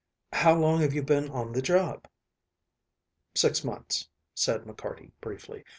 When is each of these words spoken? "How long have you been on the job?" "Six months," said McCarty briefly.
"How 0.33 0.55
long 0.55 0.81
have 0.81 0.95
you 0.95 1.03
been 1.03 1.29
on 1.29 1.51
the 1.51 1.61
job?" 1.61 2.07
"Six 3.35 3.63
months," 3.63 4.09
said 4.33 4.63
McCarty 4.63 5.11
briefly. 5.21 5.63